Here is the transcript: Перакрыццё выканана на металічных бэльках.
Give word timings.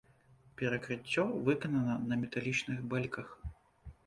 Перакрыццё 0.61 1.25
выканана 1.49 1.99
на 2.09 2.19
металічных 2.23 2.81
бэльках. 2.97 3.29